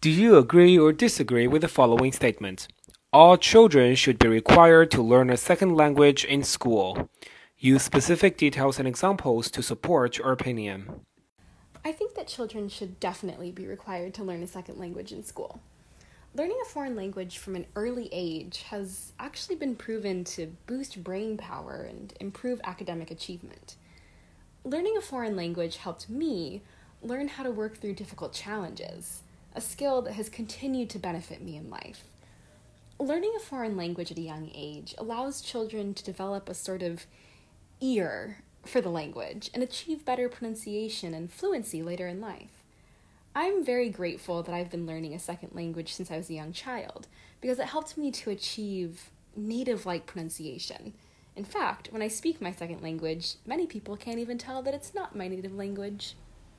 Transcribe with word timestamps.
Do 0.00 0.10
you 0.10 0.36
agree 0.36 0.78
or 0.78 0.92
disagree 0.92 1.48
with 1.48 1.62
the 1.62 1.66
following 1.66 2.12
statement? 2.12 2.68
All 3.12 3.36
children 3.36 3.96
should 3.96 4.16
be 4.16 4.28
required 4.28 4.92
to 4.92 5.02
learn 5.02 5.28
a 5.28 5.36
second 5.36 5.74
language 5.74 6.24
in 6.24 6.44
school. 6.44 7.10
Use 7.58 7.82
specific 7.82 8.36
details 8.36 8.78
and 8.78 8.86
examples 8.86 9.50
to 9.50 9.60
support 9.60 10.18
your 10.18 10.30
opinion. 10.30 11.00
I 11.84 11.90
think 11.90 12.14
that 12.14 12.28
children 12.28 12.68
should 12.68 13.00
definitely 13.00 13.50
be 13.50 13.66
required 13.66 14.14
to 14.14 14.22
learn 14.22 14.40
a 14.40 14.46
second 14.46 14.78
language 14.78 15.10
in 15.10 15.24
school. 15.24 15.58
Learning 16.32 16.60
a 16.62 16.68
foreign 16.68 16.94
language 16.94 17.38
from 17.38 17.56
an 17.56 17.66
early 17.74 18.08
age 18.12 18.62
has 18.70 19.14
actually 19.18 19.56
been 19.56 19.74
proven 19.74 20.22
to 20.22 20.54
boost 20.68 21.02
brain 21.02 21.36
power 21.36 21.88
and 21.90 22.14
improve 22.20 22.60
academic 22.62 23.10
achievement. 23.10 23.74
Learning 24.62 24.96
a 24.96 25.00
foreign 25.00 25.34
language 25.34 25.78
helped 25.78 26.08
me 26.08 26.62
learn 27.02 27.26
how 27.26 27.42
to 27.42 27.50
work 27.50 27.78
through 27.78 27.94
difficult 27.94 28.32
challenges, 28.32 29.22
a 29.58 29.60
skill 29.60 30.00
that 30.02 30.12
has 30.12 30.28
continued 30.28 30.88
to 30.88 31.00
benefit 31.00 31.42
me 31.42 31.56
in 31.56 31.68
life. 31.68 32.04
Learning 33.00 33.32
a 33.36 33.40
foreign 33.40 33.76
language 33.76 34.12
at 34.12 34.16
a 34.16 34.22
young 34.22 34.52
age 34.54 34.94
allows 34.96 35.40
children 35.40 35.94
to 35.94 36.04
develop 36.04 36.48
a 36.48 36.54
sort 36.54 36.80
of 36.80 37.06
ear 37.80 38.38
for 38.64 38.80
the 38.80 38.88
language 38.88 39.50
and 39.52 39.60
achieve 39.60 40.04
better 40.04 40.28
pronunciation 40.28 41.12
and 41.12 41.32
fluency 41.32 41.82
later 41.82 42.06
in 42.06 42.20
life. 42.20 42.62
I'm 43.34 43.64
very 43.64 43.88
grateful 43.88 44.44
that 44.44 44.54
I've 44.54 44.70
been 44.70 44.86
learning 44.86 45.12
a 45.12 45.18
second 45.18 45.56
language 45.56 45.92
since 45.92 46.08
I 46.08 46.18
was 46.18 46.30
a 46.30 46.34
young 46.34 46.52
child 46.52 47.08
because 47.40 47.58
it 47.58 47.66
helped 47.66 47.98
me 47.98 48.12
to 48.12 48.30
achieve 48.30 49.10
native 49.34 49.86
like 49.86 50.06
pronunciation. 50.06 50.92
In 51.34 51.44
fact, 51.44 51.88
when 51.90 52.02
I 52.02 52.08
speak 52.08 52.40
my 52.40 52.52
second 52.52 52.80
language, 52.80 53.34
many 53.44 53.66
people 53.66 53.96
can't 53.96 54.20
even 54.20 54.38
tell 54.38 54.62
that 54.62 54.74
it's 54.74 54.94
not 54.94 55.16
my 55.16 55.26
native 55.26 55.56
language. 55.56 56.14